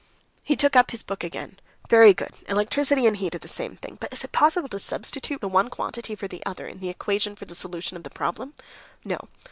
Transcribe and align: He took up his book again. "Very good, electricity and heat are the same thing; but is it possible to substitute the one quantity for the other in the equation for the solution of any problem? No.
He 0.43 0.55
took 0.55 0.75
up 0.75 0.89
his 0.89 1.03
book 1.03 1.23
again. 1.23 1.59
"Very 1.87 2.11
good, 2.11 2.33
electricity 2.49 3.05
and 3.05 3.17
heat 3.17 3.35
are 3.35 3.37
the 3.37 3.47
same 3.47 3.75
thing; 3.75 3.99
but 4.01 4.11
is 4.11 4.23
it 4.23 4.31
possible 4.31 4.67
to 4.69 4.79
substitute 4.79 5.41
the 5.41 5.47
one 5.47 5.69
quantity 5.69 6.15
for 6.15 6.27
the 6.27 6.43
other 6.43 6.65
in 6.65 6.79
the 6.79 6.89
equation 6.89 7.35
for 7.35 7.45
the 7.45 7.53
solution 7.53 7.95
of 7.95 8.03
any 8.03 8.11
problem? 8.11 8.55
No. 9.05 9.19